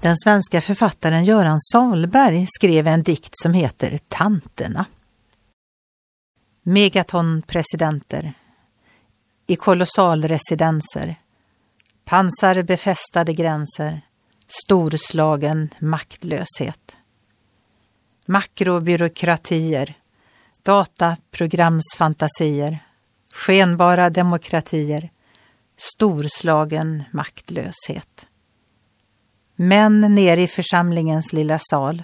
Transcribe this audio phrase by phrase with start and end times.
[0.00, 4.86] Den svenska författaren Göran Salberg skrev en dikt som heter Tanterna.
[6.62, 8.32] Megatonpresidenter
[9.46, 11.16] i kolossalresidenser,
[12.04, 14.00] pansarbefästade gränser,
[14.46, 16.96] storslagen maktlöshet.
[18.26, 19.94] Makrobyråkratier,
[20.62, 22.78] dataprogramsfantasier,
[23.32, 25.10] skenbara demokratier,
[25.76, 28.26] storslagen maktlöshet.
[29.60, 32.02] Män ner i församlingens lilla sal.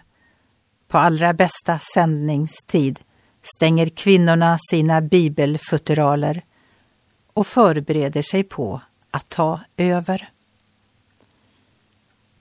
[0.88, 3.00] På allra bästa sändningstid
[3.42, 6.44] stänger kvinnorna sina bibelfutteraler
[7.32, 10.28] och förbereder sig på att ta över.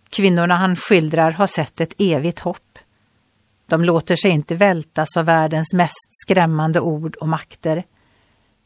[0.09, 2.79] Kvinnorna han skildrar har sett ett evigt hopp.
[3.65, 7.83] De låter sig inte vältas av världens mest skrämmande ord och makter.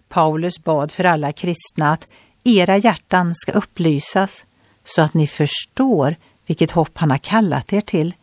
[0.09, 2.07] Paulus bad för alla kristna att
[2.43, 4.45] era hjärtan ska upplysas
[4.83, 6.15] så att ni förstår
[6.47, 8.13] vilket hopp han har kallat er till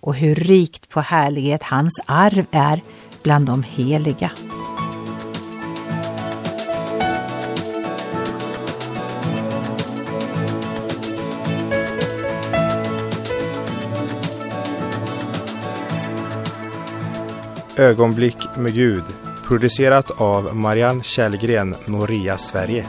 [0.00, 2.82] och hur rikt på härlighet hans arv är
[3.22, 4.30] bland de heliga.
[17.76, 19.04] Ögonblick med Gud
[19.50, 22.86] producerat av Marianne Källgren, Noria Sverige.